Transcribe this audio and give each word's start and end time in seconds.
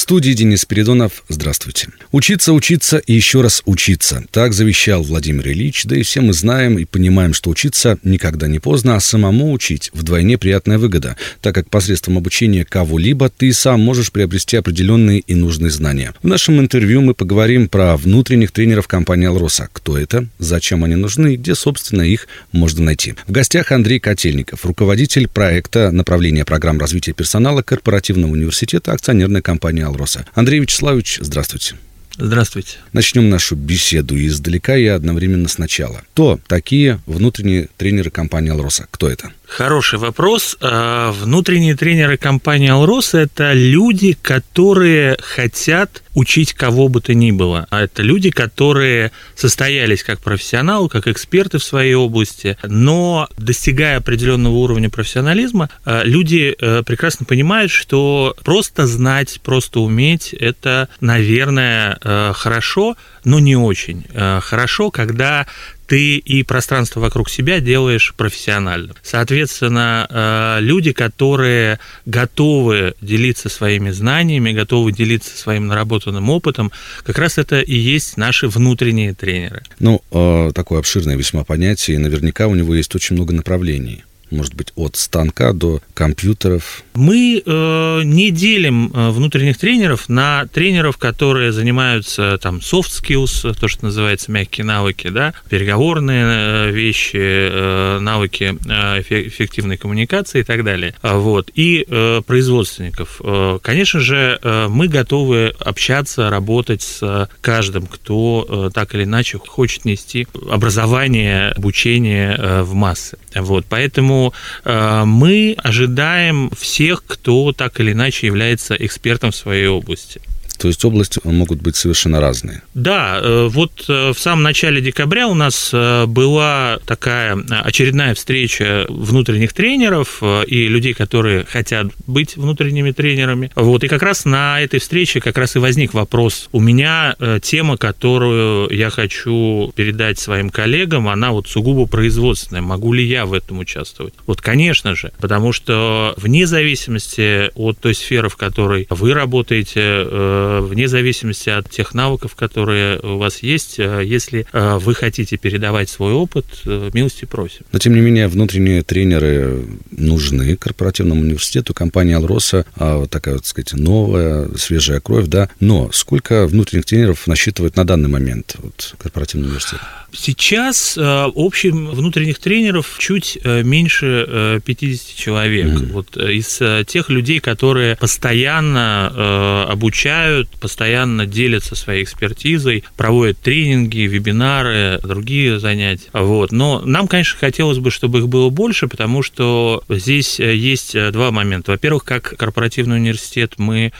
студии 0.00 0.32
Денис 0.32 0.64
Передонов. 0.64 1.24
Здравствуйте. 1.28 1.88
Учиться, 2.10 2.52
учиться 2.52 2.98
и 2.98 3.12
еще 3.12 3.42
раз 3.42 3.62
учиться. 3.66 4.24
Так 4.30 4.54
завещал 4.54 5.02
Владимир 5.02 5.48
Ильич, 5.48 5.84
да 5.84 5.96
и 5.96 6.02
все 6.02 6.22
мы 6.22 6.32
знаем 6.32 6.78
и 6.78 6.84
понимаем, 6.84 7.34
что 7.34 7.50
учиться 7.50 7.98
никогда 8.02 8.48
не 8.48 8.58
поздно, 8.58 8.96
а 8.96 9.00
самому 9.00 9.52
учить 9.52 9.90
вдвойне 9.92 10.38
приятная 10.38 10.78
выгода, 10.78 11.16
так 11.42 11.54
как 11.54 11.68
посредством 11.68 12.16
обучения 12.16 12.64
кого-либо 12.64 13.28
ты 13.28 13.52
сам 13.52 13.80
можешь 13.80 14.10
приобрести 14.10 14.56
определенные 14.56 15.20
и 15.20 15.34
нужные 15.34 15.70
знания. 15.70 16.14
В 16.22 16.26
нашем 16.26 16.58
интервью 16.60 17.02
мы 17.02 17.12
поговорим 17.14 17.68
про 17.68 17.96
внутренних 17.96 18.52
тренеров 18.52 18.88
компании 18.88 19.28
«Алроса». 19.28 19.68
Кто 19.72 19.98
это, 19.98 20.26
зачем 20.38 20.82
они 20.82 20.96
нужны 20.96 21.34
и 21.34 21.36
где, 21.36 21.54
собственно, 21.54 22.02
их 22.02 22.26
можно 22.52 22.84
найти. 22.84 23.14
В 23.26 23.32
гостях 23.32 23.70
Андрей 23.70 24.00
Котельников, 24.00 24.64
руководитель 24.64 25.28
проекта 25.28 25.90
направления 25.90 26.46
программ 26.46 26.78
развития 26.78 27.12
персонала 27.12 27.62
корпоративного 27.62 28.32
университета 28.32 28.92
акционерной 28.92 29.42
компании 29.42 29.89
«Алроса». 29.90 30.24
Андрей 30.34 30.60
Вячеславович, 30.60 31.18
здравствуйте. 31.20 31.76
Здравствуйте. 32.16 32.76
Начнем 32.92 33.30
нашу 33.30 33.56
беседу 33.56 34.16
издалека 34.18 34.76
и 34.76 34.86
одновременно 34.86 35.48
сначала. 35.48 36.02
Кто 36.12 36.40
такие 36.46 37.00
внутренние 37.06 37.68
тренеры 37.76 38.10
компании 38.10 38.50
«Алроса»? 38.50 38.86
Кто 38.90 39.08
это? 39.08 39.32
Хороший 39.50 39.98
вопрос. 39.98 40.56
А, 40.60 41.10
внутренние 41.10 41.74
тренеры 41.74 42.16
компании 42.16 42.68
«Алроса»– 42.68 43.18
это 43.20 43.52
люди, 43.52 44.16
которые 44.22 45.18
хотят 45.20 46.04
учить 46.14 46.52
кого 46.52 46.88
бы 46.88 47.00
то 47.00 47.14
ни 47.14 47.32
было. 47.32 47.66
А 47.70 47.82
это 47.82 48.02
люди, 48.02 48.30
которые 48.30 49.10
состоялись 49.34 50.04
как 50.04 50.20
профессионалы, 50.20 50.88
как 50.88 51.08
эксперты 51.08 51.58
в 51.58 51.64
своей 51.64 51.94
области, 51.94 52.56
но 52.62 53.28
достигая 53.38 53.98
определенного 53.98 54.54
уровня 54.54 54.88
профессионализма, 54.88 55.68
а, 55.84 56.02
люди 56.04 56.54
э, 56.56 56.82
прекрасно 56.84 57.26
понимают, 57.26 57.72
что 57.72 58.36
просто 58.44 58.86
знать, 58.86 59.40
просто 59.42 59.80
уметь– 59.80 60.32
это, 60.40 60.88
наверное, 61.00 61.98
э, 62.02 62.32
хорошо, 62.36 62.96
но 63.24 63.40
не 63.40 63.56
очень 63.56 64.06
э, 64.12 64.38
хорошо, 64.40 64.92
когда 64.92 65.46
ты 65.90 66.18
и 66.18 66.44
пространство 66.44 67.00
вокруг 67.00 67.28
себя 67.28 67.58
делаешь 67.58 68.14
профессионально. 68.16 68.94
Соответственно, 69.02 70.06
э, 70.08 70.58
люди, 70.60 70.92
которые 70.92 71.80
готовы 72.06 72.94
делиться 73.00 73.48
своими 73.48 73.90
знаниями, 73.90 74.52
готовы 74.52 74.92
делиться 74.92 75.36
своим 75.36 75.66
наработанным 75.66 76.30
опытом, 76.30 76.70
как 77.02 77.18
раз 77.18 77.38
это 77.38 77.58
и 77.58 77.74
есть 77.74 78.16
наши 78.16 78.46
внутренние 78.46 79.14
тренеры. 79.14 79.64
Ну, 79.80 80.00
э, 80.12 80.52
такое 80.54 80.78
обширное 80.78 81.16
весьма 81.16 81.42
понятие, 81.42 81.96
и 81.96 81.98
наверняка 81.98 82.46
у 82.46 82.54
него 82.54 82.72
есть 82.76 82.94
очень 82.94 83.16
много 83.16 83.34
направлений 83.34 84.04
может 84.30 84.54
быть, 84.54 84.72
от 84.76 84.96
станка 84.96 85.52
до 85.52 85.80
компьютеров? 85.94 86.82
Мы 86.94 87.42
э, 87.44 88.00
не 88.04 88.30
делим 88.30 88.92
э, 88.92 89.10
внутренних 89.10 89.58
тренеров 89.58 90.08
на 90.08 90.46
тренеров, 90.46 90.96
которые 90.98 91.52
занимаются 91.52 92.38
там 92.42 92.58
soft 92.58 92.90
skills, 93.02 93.58
то, 93.58 93.68
что 93.68 93.84
называется 93.84 94.30
мягкие 94.30 94.64
навыки, 94.64 95.08
да, 95.08 95.34
переговорные 95.48 96.24
э, 96.26 96.70
вещи, 96.70 97.16
э, 97.16 97.98
навыки 98.00 98.56
э, 98.68 99.00
эффективной 99.00 99.76
коммуникации 99.76 100.40
и 100.40 100.44
так 100.44 100.64
далее. 100.64 100.94
А 101.02 101.16
вот. 101.16 101.50
И 101.54 101.84
э, 101.88 102.22
производственников. 102.26 103.20
Конечно 103.62 104.00
же, 104.00 104.38
мы 104.68 104.88
готовы 104.88 105.54
общаться, 105.58 106.30
работать 106.30 106.82
с 106.82 107.28
каждым, 107.40 107.86
кто 107.86 108.70
так 108.74 108.94
или 108.94 109.04
иначе 109.04 109.38
хочет 109.38 109.84
нести 109.84 110.26
образование, 110.50 111.50
обучение 111.50 112.62
в 112.62 112.74
массы. 112.74 113.18
Вот. 113.34 113.66
Поэтому 113.68 114.19
э, 114.64 115.04
мы 115.04 115.54
ожидаем 115.58 116.50
всех, 116.50 117.04
кто 117.06 117.52
так 117.52 117.80
или 117.80 117.92
иначе 117.92 118.26
является 118.26 118.74
экспертом 118.74 119.30
в 119.30 119.36
своей 119.36 119.66
области. 119.66 120.20
То 120.60 120.68
есть 120.68 120.84
области 120.84 121.18
могут 121.24 121.62
быть 121.62 121.74
совершенно 121.76 122.20
разные. 122.20 122.60
Да, 122.74 123.18
э, 123.22 123.48
вот 123.50 123.86
э, 123.88 124.12
в 124.12 124.18
самом 124.18 124.42
начале 124.42 124.82
декабря 124.82 125.26
у 125.26 125.32
нас 125.32 125.70
э, 125.72 126.04
была 126.04 126.78
такая 126.84 127.42
очередная 127.62 128.14
встреча 128.14 128.84
внутренних 128.90 129.54
тренеров 129.54 130.22
и 130.46 130.68
людей, 130.68 130.92
которые 130.92 131.46
хотят 131.46 131.86
быть 132.06 132.36
внутренними 132.36 132.92
тренерами. 132.92 133.50
Вот, 133.54 133.84
и 133.84 133.88
как 133.88 134.02
раз 134.02 134.26
на 134.26 134.60
этой 134.60 134.80
встрече 134.80 135.22
как 135.22 135.38
раз 135.38 135.56
и 135.56 135.58
возник 135.58 135.94
вопрос. 135.94 136.50
У 136.52 136.60
меня 136.60 137.16
тема, 137.42 137.78
которую 137.78 138.68
я 138.70 138.90
хочу 138.90 139.72
передать 139.74 140.18
своим 140.18 140.50
коллегам, 140.50 141.08
она 141.08 141.30
вот 141.32 141.48
сугубо 141.48 141.86
производственная. 141.86 142.60
Могу 142.60 142.92
ли 142.92 143.04
я 143.04 143.24
в 143.24 143.32
этом 143.32 143.60
участвовать? 143.60 144.12
Вот, 144.26 144.42
конечно 144.42 144.94
же, 144.94 145.12
потому 145.20 145.52
что 145.52 146.12
вне 146.18 146.46
зависимости 146.46 147.50
от 147.54 147.78
той 147.78 147.94
сферы, 147.94 148.28
в 148.28 148.36
которой 148.36 148.86
вы 148.90 149.14
работаете, 149.14 150.49
вне 150.60 150.88
зависимости 150.88 151.48
от 151.50 151.70
тех 151.70 151.94
навыков, 151.94 152.34
которые 152.34 152.98
у 153.00 153.18
вас 153.18 153.42
есть, 153.42 153.78
э, 153.78 154.02
если 154.04 154.46
э, 154.52 154.78
вы 154.78 154.94
хотите 154.94 155.36
передавать 155.36 155.88
свой 155.88 156.12
опыт, 156.12 156.46
э, 156.66 156.90
милости 156.92 157.24
просим. 157.24 157.64
Но, 157.72 157.78
тем 157.78 157.94
не 157.94 158.00
менее, 158.00 158.28
внутренние 158.28 158.82
тренеры 158.82 159.64
нужны 159.90 160.56
корпоративному 160.56 161.20
университету. 161.20 161.74
Компания 161.74 162.16
«Алроса» 162.16 162.64
а, 162.76 163.06
такая, 163.06 163.34
вот, 163.34 163.46
сказать, 163.46 163.72
новая, 163.74 164.48
свежая 164.56 165.00
кровь, 165.00 165.26
да. 165.26 165.48
Но 165.60 165.90
сколько 165.92 166.46
внутренних 166.46 166.84
тренеров 166.84 167.26
насчитывает 167.26 167.76
на 167.76 167.86
данный 167.86 168.08
момент 168.08 168.56
вот, 168.58 168.94
корпоративный 168.98 169.48
университет? 169.48 169.80
Сейчас 170.12 170.98
э, 170.98 171.26
общим 171.34 171.86
внутренних 171.88 172.38
тренеров 172.38 172.96
чуть 172.98 173.38
э, 173.42 173.62
меньше 173.62 174.60
50 174.64 175.06
э, 175.06 175.16
человек. 175.16 175.66
Mm-hmm. 175.66 175.92
Вот 175.92 176.16
из 176.16 176.86
тех 176.86 177.10
людей, 177.10 177.40
которые 177.40 177.96
постоянно 177.96 179.66
обучают, 179.70 180.39
постоянно 180.48 181.26
делятся 181.26 181.74
своей 181.74 182.04
экспертизой, 182.04 182.84
проводят 182.96 183.38
тренинги, 183.38 184.00
вебинары, 184.00 184.98
другие 185.02 185.58
занятия. 185.58 186.08
Вот. 186.12 186.52
Но 186.52 186.80
нам, 186.84 187.08
конечно, 187.08 187.38
хотелось 187.38 187.78
бы, 187.78 187.90
чтобы 187.90 188.20
их 188.20 188.28
было 188.28 188.50
больше, 188.50 188.88
потому 188.88 189.22
что 189.22 189.82
здесь 189.88 190.38
есть 190.38 190.94
два 191.12 191.30
момента. 191.30 191.72
Во-первых, 191.72 192.04
как 192.04 192.36
корпоративный 192.36 192.96
университет 192.96 193.54
мы 193.58 193.92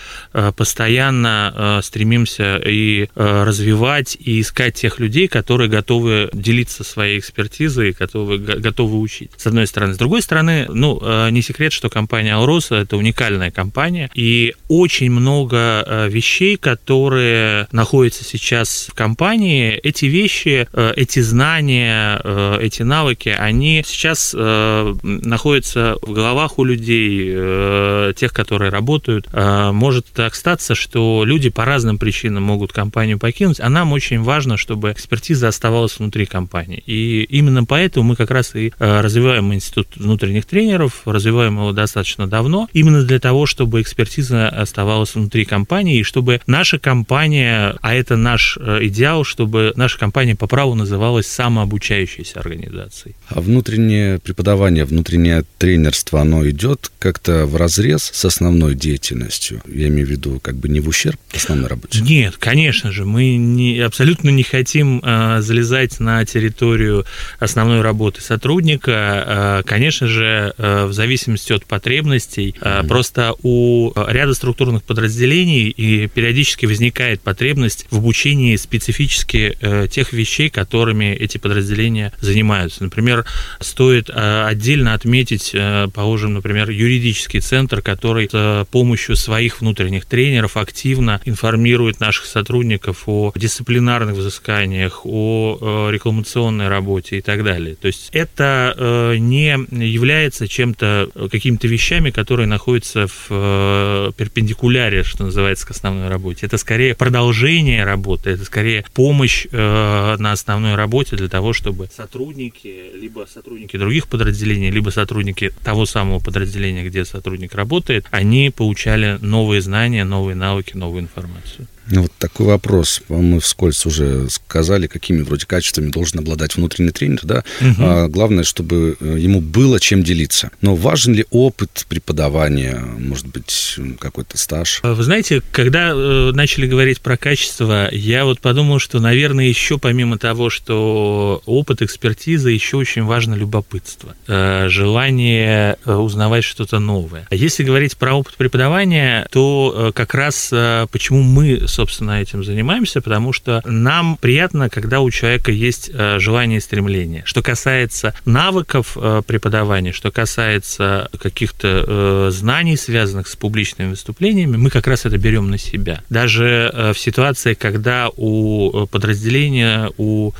постоянно 0.56 1.80
стремимся 1.82 2.56
и 2.64 3.08
развивать, 3.14 4.16
и 4.18 4.40
искать 4.40 4.74
тех 4.74 4.98
людей, 4.98 5.28
которые 5.28 5.68
готовы 5.68 6.30
делиться 6.32 6.84
своей 6.84 7.18
экспертизой, 7.18 7.92
готовы, 7.92 8.38
готовы 8.38 8.98
учить, 8.98 9.30
с 9.36 9.46
одной 9.46 9.66
стороны. 9.66 9.94
С 9.94 9.98
другой 9.98 10.22
стороны, 10.22 10.66
ну, 10.68 10.98
э, 11.02 11.30
не 11.30 11.42
секрет, 11.42 11.72
что 11.72 11.88
компания 11.88 12.34
Алроса– 12.34 12.74
это 12.76 12.96
уникальная 12.96 13.50
компания, 13.50 14.10
и 14.14 14.54
очень 14.68 15.10
много 15.10 15.84
э, 15.86 16.08
вещей, 16.30 16.56
которые 16.56 17.66
находятся 17.72 18.24
сейчас 18.24 18.86
в 18.90 18.94
компании, 18.94 19.72
эти 19.72 20.04
вещи, 20.06 20.68
э, 20.72 20.92
эти 20.96 21.20
знания, 21.20 22.20
эти 22.60 22.82
навыки, 22.82 23.34
они 23.36 23.82
сейчас 23.86 24.34
находятся 24.34 25.96
в 26.02 26.12
головах 26.12 26.58
у 26.58 26.64
людей, 26.64 28.14
тех, 28.14 28.32
которые 28.32 28.70
работают. 28.70 29.26
Может 29.32 30.06
так 30.06 30.34
статься, 30.34 30.74
что 30.74 31.24
люди 31.24 31.50
по 31.50 31.64
разным 31.64 31.98
причинам 31.98 32.44
могут 32.44 32.72
компанию 32.72 33.18
покинуть, 33.18 33.60
а 33.60 33.68
нам 33.68 33.92
очень 33.92 34.20
важно, 34.22 34.56
чтобы 34.56 34.92
экспертиза 34.92 35.48
оставалась 35.48 35.98
внутри 35.98 36.26
компании. 36.26 36.82
И 36.86 37.22
именно 37.24 37.64
поэтому 37.64 38.10
мы 38.10 38.16
как 38.16 38.30
раз 38.30 38.54
и 38.54 38.72
э, 38.78 39.00
развиваем 39.00 39.52
институт 39.52 39.88
внутренних 39.96 40.46
тренеров, 40.46 41.02
развиваем 41.04 41.56
его 41.56 41.72
достаточно 41.72 42.26
давно, 42.26 42.68
именно 42.72 43.02
для 43.02 43.18
того, 43.18 43.46
чтобы 43.46 43.80
экспертиза 43.80 44.48
оставалась 44.48 45.14
внутри 45.14 45.44
компании, 45.44 45.98
и 45.98 46.02
чтобы 46.02 46.19
наша 46.46 46.78
компания, 46.78 47.76
а 47.80 47.94
это 47.94 48.16
наш 48.16 48.58
э, 48.60 48.78
идеал, 48.82 49.24
чтобы 49.24 49.72
наша 49.76 49.98
компания 49.98 50.34
по 50.34 50.46
праву 50.46 50.74
называлась 50.74 51.26
самообучающейся 51.26 52.40
организацией. 52.40 53.14
А 53.28 53.40
внутреннее 53.40 54.18
преподавание, 54.18 54.84
внутреннее 54.84 55.44
тренерство, 55.58 56.20
оно 56.20 56.48
идет 56.48 56.90
как-то 56.98 57.46
в 57.46 57.56
разрез 57.56 58.10
с 58.12 58.24
основной 58.24 58.74
деятельностью? 58.74 59.62
Я 59.66 59.88
имею 59.88 60.06
в 60.06 60.10
виду 60.10 60.40
как 60.40 60.56
бы 60.56 60.68
не 60.68 60.80
в 60.80 60.88
ущерб 60.88 61.18
основной 61.34 61.68
работе? 61.68 62.00
Нет, 62.00 62.36
конечно 62.36 62.92
же, 62.92 63.04
мы 63.04 63.36
не, 63.36 63.80
абсолютно 63.80 64.30
не 64.30 64.42
хотим 64.42 65.00
э, 65.02 65.40
залезать 65.40 66.00
на 66.00 66.24
территорию 66.24 67.06
основной 67.38 67.80
работы 67.80 68.20
сотрудника, 68.20 69.60
э, 69.60 69.62
конечно 69.66 70.06
же, 70.06 70.54
э, 70.56 70.86
в 70.86 70.92
зависимости 70.92 71.52
от 71.52 71.64
потребностей, 71.64 72.54
mm-hmm. 72.60 72.86
просто 72.86 73.34
у 73.42 73.92
ряда 74.08 74.34
структурных 74.34 74.82
подразделений, 74.82 75.68
и 75.68 76.06
периодически 76.10 76.66
возникает 76.66 77.20
потребность 77.20 77.86
в 77.90 77.96
обучении 77.98 78.56
специфически 78.56 79.56
э, 79.60 79.86
тех 79.88 80.12
вещей, 80.12 80.50
которыми 80.50 81.14
эти 81.14 81.38
подразделения 81.38 82.12
занимаются. 82.20 82.82
Например, 82.82 83.24
стоит 83.60 84.10
э, 84.10 84.44
отдельно 84.46 84.94
отметить, 84.94 85.50
э, 85.54 85.88
положим, 85.92 86.34
например, 86.34 86.70
юридический 86.70 87.40
центр, 87.40 87.82
который 87.82 88.28
с 88.30 88.66
помощью 88.70 89.16
своих 89.16 89.60
внутренних 89.60 90.04
тренеров 90.04 90.56
активно 90.56 91.20
информирует 91.24 92.00
наших 92.00 92.26
сотрудников 92.26 93.04
о 93.06 93.32
дисциплинарных 93.34 94.16
взысканиях, 94.16 95.04
о 95.04 95.88
рекламационной 95.90 96.68
работе 96.68 97.18
и 97.18 97.20
так 97.20 97.42
далее. 97.44 97.76
То 97.76 97.86
есть 97.86 98.10
это 98.12 99.14
не 99.18 99.48
является 99.70 100.46
чем-то, 100.48 101.08
какими-то 101.30 101.66
вещами, 101.66 102.10
которые 102.10 102.46
находятся 102.46 103.06
в 103.06 104.12
перпендикуляре, 104.16 105.02
что 105.02 105.24
называется, 105.24 105.66
к 105.66 105.70
основной 105.90 106.08
работе. 106.08 106.46
Это 106.46 106.58
скорее 106.58 106.94
продолжение 106.94 107.84
работы, 107.84 108.30
это 108.30 108.44
скорее 108.44 108.84
помощь 108.94 109.46
э, 109.50 110.16
на 110.18 110.32
основной 110.32 110.74
работе 110.74 111.16
для 111.16 111.28
того, 111.28 111.52
чтобы 111.52 111.88
сотрудники, 111.94 112.92
либо 112.94 113.26
сотрудники 113.32 113.76
других 113.76 114.06
подразделений, 114.06 114.70
либо 114.70 114.90
сотрудники 114.90 115.52
того 115.62 115.86
самого 115.86 116.20
подразделения, 116.20 116.84
где 116.84 117.04
сотрудник 117.04 117.54
работает, 117.54 118.06
они 118.10 118.50
получали 118.50 119.18
новые 119.20 119.60
знания, 119.60 120.04
новые 120.04 120.36
навыки, 120.36 120.76
новую 120.76 121.02
информацию. 121.02 121.66
Ну, 121.90 122.02
вот 122.02 122.12
такой 122.18 122.46
вопрос. 122.46 123.02
Мы 123.08 123.40
вскользь 123.40 123.84
уже 123.84 124.28
сказали, 124.30 124.86
какими 124.86 125.22
вроде 125.22 125.46
качествами 125.46 125.90
должен 125.90 126.20
обладать 126.20 126.56
внутренний 126.56 126.92
тренер, 126.92 127.20
да? 127.24 127.44
Угу. 127.60 127.74
А, 127.78 128.08
главное, 128.08 128.44
чтобы 128.44 128.96
э, 129.00 129.16
ему 129.18 129.40
было 129.40 129.80
чем 129.80 130.02
делиться. 130.02 130.50
Но 130.60 130.76
важен 130.76 131.14
ли 131.14 131.26
опыт 131.30 131.86
преподавания, 131.88 132.78
может 132.98 133.26
быть, 133.26 133.76
какой-то 133.98 134.38
стаж? 134.38 134.80
Вы 134.82 135.02
знаете, 135.02 135.42
когда 135.50 135.90
э, 135.90 136.30
начали 136.32 136.66
говорить 136.66 137.00
про 137.00 137.16
качество, 137.16 137.88
я 137.92 138.24
вот 138.24 138.40
подумал, 138.40 138.78
что, 138.78 139.00
наверное, 139.00 139.46
еще 139.46 139.78
помимо 139.78 140.16
того, 140.16 140.48
что 140.48 141.42
опыт, 141.46 141.82
экспертиза, 141.82 142.50
еще 142.50 142.76
очень 142.76 143.02
важно 143.02 143.34
любопытство, 143.34 144.14
э, 144.28 144.68
желание 144.68 145.76
э, 145.84 145.94
узнавать 145.94 146.44
что-то 146.44 146.78
новое. 146.78 147.26
А 147.30 147.34
если 147.34 147.64
говорить 147.64 147.96
про 147.96 148.14
опыт 148.14 148.36
преподавания, 148.36 149.26
то 149.32 149.74
э, 149.88 149.92
как 149.92 150.14
раз 150.14 150.50
э, 150.52 150.86
почему 150.92 151.22
мы, 151.22 151.66
собственно, 151.66 151.79
этим 152.20 152.44
занимаемся, 152.44 153.00
потому 153.00 153.32
что 153.32 153.62
нам 153.64 154.16
приятно, 154.16 154.68
когда 154.68 155.00
у 155.00 155.10
человека 155.10 155.52
есть 155.52 155.90
э, 155.92 156.18
желание 156.18 156.58
и 156.58 156.60
стремление. 156.60 157.22
Что 157.24 157.42
касается 157.42 158.14
навыков 158.24 158.96
э, 158.96 159.22
преподавания, 159.26 159.92
что 159.92 160.10
касается 160.10 161.10
каких-то 161.18 161.84
э, 161.86 162.30
знаний, 162.32 162.76
связанных 162.76 163.28
с 163.28 163.36
публичными 163.36 163.90
выступлениями, 163.90 164.56
мы 164.56 164.70
как 164.70 164.86
раз 164.86 165.06
это 165.06 165.18
берем 165.18 165.50
на 165.50 165.58
себя. 165.58 166.02
Даже 166.10 166.92
в 166.94 166.98
ситуации, 166.98 167.54
когда 167.54 168.08
у 168.16 168.86
подразделения, 168.86 169.90
у 169.96 170.32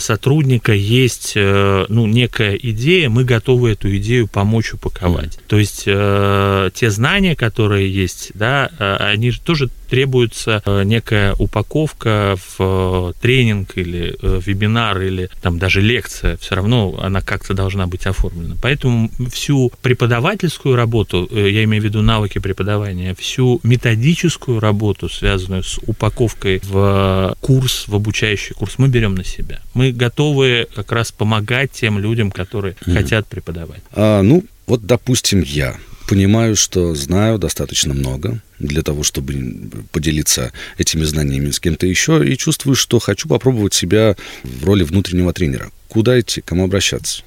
сотрудника 0.00 0.72
есть 0.72 1.32
ну, 1.36 2.06
некая 2.06 2.54
идея, 2.54 3.08
мы 3.08 3.24
готовы 3.24 3.72
эту 3.72 3.94
идею 3.96 4.28
помочь 4.28 4.72
упаковать. 4.72 5.38
То 5.46 5.58
есть 5.58 5.84
те 5.84 6.90
знания, 6.90 7.36
которые 7.36 7.92
есть, 7.92 8.32
да, 8.34 8.70
они 9.00 9.30
тоже 9.32 9.68
требуется 9.88 10.62
э, 10.64 10.82
некая 10.84 11.34
упаковка 11.38 12.36
в 12.36 12.56
э, 12.58 13.12
тренинг 13.20 13.76
или 13.76 14.16
э, 14.20 14.40
вебинар 14.44 15.00
или 15.00 15.30
там 15.42 15.58
даже 15.58 15.80
лекция, 15.80 16.36
все 16.36 16.54
равно 16.54 16.98
она 17.02 17.20
как-то 17.20 17.54
должна 17.54 17.86
быть 17.86 18.06
оформлена. 18.06 18.56
Поэтому 18.62 19.10
всю 19.30 19.72
преподавательскую 19.82 20.76
работу, 20.76 21.28
я 21.32 21.64
имею 21.64 21.82
в 21.82 21.84
виду 21.84 22.02
навыки 22.02 22.38
преподавания, 22.38 23.14
всю 23.14 23.60
методическую 23.62 24.60
работу, 24.60 25.08
связанную 25.08 25.62
с 25.62 25.78
упаковкой 25.86 26.60
в 26.62 27.36
курс, 27.40 27.86
в 27.88 27.94
обучающий 27.94 28.54
курс, 28.54 28.74
мы 28.78 28.88
берем 28.88 29.14
на 29.14 29.24
себя. 29.24 29.60
Мы 29.74 29.92
готовы 29.92 30.66
как 30.74 30.92
раз 30.92 31.12
помогать 31.12 31.72
тем 31.72 31.98
людям, 31.98 32.30
которые 32.30 32.74
mm-hmm. 32.74 32.94
хотят 32.94 33.26
преподавать. 33.26 33.82
А, 33.92 34.22
ну, 34.22 34.44
вот, 34.66 34.86
допустим, 34.86 35.42
я 35.42 35.76
понимаю, 36.06 36.56
что 36.56 36.94
знаю 36.94 37.38
достаточно 37.38 37.94
много 37.94 38.42
для 38.58 38.82
того, 38.82 39.02
чтобы 39.02 39.70
поделиться 39.92 40.52
этими 40.78 41.04
знаниями 41.04 41.50
с 41.50 41.60
кем-то 41.60 41.86
еще, 41.86 42.26
и 42.26 42.36
чувствую, 42.36 42.76
что 42.76 42.98
хочу 42.98 43.28
попробовать 43.28 43.74
себя 43.74 44.16
в 44.42 44.64
роли 44.64 44.84
внутреннего 44.84 45.32
тренера. 45.32 45.70
Куда 45.88 46.18
идти, 46.18 46.40
кому 46.40 46.64
обращаться? 46.64 47.22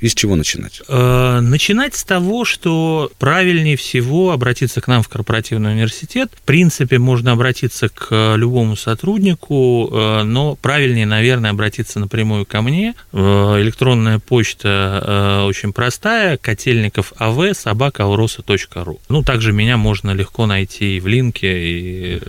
И 0.00 0.08
с 0.08 0.14
чего 0.14 0.36
начинать? 0.36 0.82
Э, 0.88 1.40
начинать 1.40 1.94
с 1.94 2.04
того, 2.04 2.44
что 2.44 3.10
правильнее 3.18 3.76
всего 3.76 4.32
обратиться 4.32 4.80
к 4.80 4.88
нам 4.88 5.02
в 5.02 5.08
корпоративный 5.08 5.72
университет. 5.72 6.30
В 6.34 6.42
принципе, 6.42 6.98
можно 6.98 7.32
обратиться 7.32 7.88
к 7.88 8.34
любому 8.36 8.76
сотруднику, 8.76 9.88
э, 9.92 10.22
но 10.24 10.56
правильнее, 10.56 11.06
наверное, 11.06 11.50
обратиться 11.50 12.00
напрямую 12.00 12.46
ко 12.46 12.62
мне. 12.62 12.94
Э, 13.12 13.58
электронная 13.60 14.18
почта 14.18 15.44
очень 15.46 15.72
простая, 15.72 16.36
котельников 16.36 17.12
ав 17.18 17.38
собака 17.56 18.04
алроса.ру. 18.04 19.00
Ну, 19.08 19.22
также 19.22 19.52
меня 19.52 19.76
можно 19.76 20.10
легко 20.12 20.46
найти 20.46 20.96
и 20.96 21.00
в 21.00 21.06
линке, 21.06 21.58
и 21.62 22.20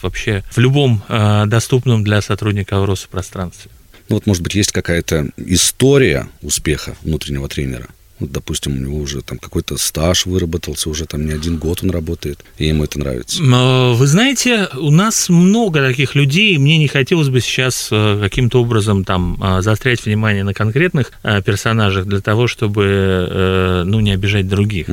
вообще 0.00 0.42
в 0.50 0.58
любом 0.58 1.02
доступном 1.46 2.04
для 2.04 2.22
сотрудника 2.22 2.76
Авроса 2.76 3.08
пространстве. 3.08 3.70
Ну 4.08 4.16
вот, 4.16 4.26
может 4.26 4.42
быть, 4.42 4.54
есть 4.54 4.72
какая-то 4.72 5.28
история 5.36 6.28
успеха 6.42 6.96
внутреннего 7.02 7.48
тренера? 7.48 7.88
Допустим, 8.20 8.72
у 8.72 8.76
него 8.76 8.98
уже 8.98 9.22
там 9.22 9.38
какой-то 9.38 9.76
стаж 9.76 10.26
выработался, 10.26 10.90
уже 10.90 11.06
там 11.06 11.26
не 11.26 11.32
один 11.32 11.58
год 11.58 11.80
он 11.82 11.90
работает, 11.90 12.44
и 12.58 12.66
ему 12.66 12.84
это 12.84 12.98
нравится. 12.98 13.40
А, 13.52 13.92
вы 13.92 14.06
знаете, 14.06 14.68
у 14.76 14.90
нас 14.90 15.28
много 15.28 15.80
таких 15.80 16.14
людей, 16.14 16.54
и 16.54 16.58
мне 16.58 16.78
не 16.78 16.88
хотелось 16.88 17.28
бы 17.28 17.40
сейчас 17.40 17.88
э, 17.92 18.18
каким-то 18.20 18.60
образом 18.60 19.04
там 19.04 19.38
а, 19.40 19.62
заострять 19.62 20.04
внимание 20.04 20.42
на 20.42 20.52
конкретных 20.52 21.12
э, 21.22 21.42
персонажах 21.42 22.06
для 22.06 22.20
того, 22.20 22.48
чтобы, 22.48 22.84
э, 22.84 23.82
ну, 23.84 24.00
не 24.00 24.12
обижать 24.12 24.48
других. 24.48 24.86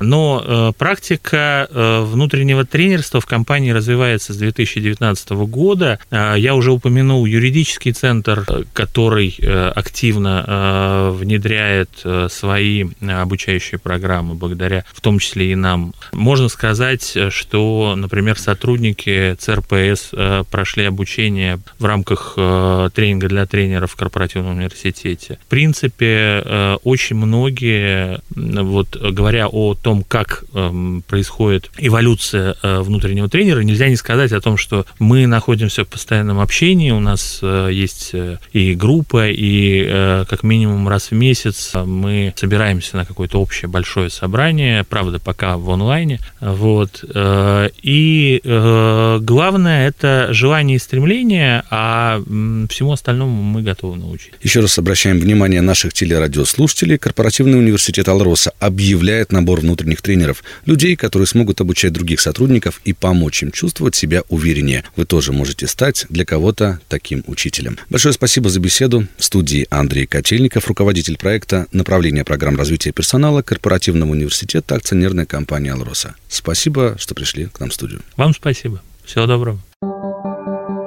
Но 0.00 0.74
практика 0.78 1.68
внутреннего 1.70 2.64
тренерства 2.64 3.20
в 3.20 3.26
компании 3.26 3.70
развивается 3.70 4.32
с 4.32 4.36
2019 4.36 5.30
года. 5.30 5.98
Я 6.10 6.54
уже 6.54 6.72
упомянул 6.72 7.26
юридический 7.26 7.92
центр, 7.92 8.46
который 8.72 9.34
активно 9.74 11.12
внедряет 11.12 11.90
свои 12.28 12.67
свои 12.68 12.84
э, 13.00 13.10
обучающие 13.10 13.78
программы, 13.78 14.34
благодаря 14.34 14.84
в 14.92 15.00
том 15.00 15.18
числе 15.18 15.52
и 15.52 15.54
нам. 15.54 15.94
Можно 16.12 16.48
сказать, 16.48 17.16
что, 17.30 17.94
например, 17.96 18.38
сотрудники 18.38 19.34
ЦРПС 19.38 20.10
э, 20.12 20.44
прошли 20.50 20.84
обучение 20.84 21.60
в 21.78 21.84
рамках 21.84 22.34
э, 22.36 22.90
тренинга 22.94 23.28
для 23.28 23.46
тренеров 23.46 23.92
в 23.92 23.96
корпоративном 23.96 24.56
университете. 24.56 25.38
В 25.46 25.48
принципе, 25.48 26.78
очень 26.84 27.16
многие, 27.16 28.20
вот 28.34 28.96
говоря 28.96 29.48
о 29.48 29.74
том, 29.74 30.02
как 30.02 30.44
эм, 30.54 31.02
происходит 31.06 31.70
эволюция 31.78 32.56
внутреннего 32.62 33.28
тренера, 33.28 33.60
нельзя 33.60 33.88
не 33.88 33.96
сказать 33.96 34.32
о 34.32 34.40
том, 34.40 34.56
что 34.56 34.84
мы 34.98 35.26
находимся 35.26 35.84
в 35.84 35.88
постоянном 35.88 36.40
общении, 36.40 36.90
у 36.90 37.00
нас 37.00 37.40
есть 37.42 38.12
и 38.52 38.74
группа, 38.74 39.28
и 39.28 40.24
как 40.28 40.42
минимум 40.42 40.88
раз 40.88 41.10
в 41.10 41.14
месяц 41.14 41.72
мы 41.74 42.32
собираемся 42.36 42.57
собираемся 42.58 42.96
на 42.96 43.04
какое-то 43.04 43.40
общее 43.40 43.68
большое 43.68 44.10
собрание, 44.10 44.82
правда, 44.82 45.20
пока 45.20 45.56
в 45.56 45.70
онлайне, 45.70 46.18
вот, 46.40 47.04
э, 47.14 47.68
и 47.82 48.40
э, 48.42 49.18
главное 49.22 49.86
это 49.86 50.28
желание 50.32 50.74
и 50.74 50.80
стремление, 50.80 51.62
а 51.70 52.20
всему 52.68 52.90
остальному 52.90 53.40
мы 53.40 53.62
готовы 53.62 53.96
научить. 53.96 54.32
Еще 54.42 54.58
раз 54.58 54.76
обращаем 54.76 55.20
внимание 55.20 55.60
наших 55.60 55.92
телерадиослушателей. 55.92 56.98
Корпоративный 56.98 57.60
университет 57.60 58.08
Алроса 58.08 58.52
объявляет 58.58 59.30
набор 59.30 59.60
внутренних 59.60 60.02
тренеров, 60.02 60.42
людей, 60.66 60.96
которые 60.96 61.28
смогут 61.28 61.60
обучать 61.60 61.92
других 61.92 62.18
сотрудников 62.18 62.80
и 62.84 62.92
помочь 62.92 63.44
им 63.44 63.52
чувствовать 63.52 63.94
себя 63.94 64.22
увереннее. 64.28 64.82
Вы 64.96 65.04
тоже 65.04 65.32
можете 65.32 65.68
стать 65.68 66.06
для 66.08 66.24
кого-то 66.24 66.80
таким 66.88 67.22
учителем. 67.28 67.78
Большое 67.88 68.12
спасибо 68.12 68.50
за 68.50 68.58
беседу. 68.58 69.06
В 69.16 69.22
студии 69.22 69.64
Андрей 69.70 70.06
Котельников, 70.06 70.66
руководитель 70.66 71.16
проекта 71.16 71.68
направления 71.70 72.24
программы 72.24 72.47
программ 72.48 72.58
развития 72.58 72.92
персонала 72.92 73.42
корпоративного 73.42 74.10
университета 74.10 74.74
акционерная 74.74 75.26
компания 75.26 75.72
«Алроса». 75.72 76.14
Спасибо, 76.28 76.96
что 76.98 77.14
пришли 77.14 77.46
к 77.46 77.60
нам 77.60 77.68
в 77.68 77.74
студию. 77.74 78.00
Вам 78.16 78.32
спасибо. 78.32 78.80
Всего 79.04 79.26
доброго. 79.26 79.58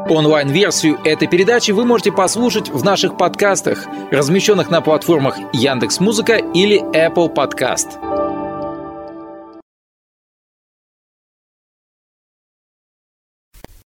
Онлайн-версию 0.09 0.99
этой 1.05 1.27
передачи 1.27 1.71
вы 1.71 1.85
можете 1.85 2.11
послушать 2.11 2.69
в 2.69 2.83
наших 2.83 3.17
подкастах, 3.17 3.85
размещенных 4.11 4.69
на 4.71 4.81
платформах 4.81 5.37
Яндекс.Музыка 5.53 6.37
или 6.37 6.81
Apple 6.95 7.33
Podcast. 7.33 8.10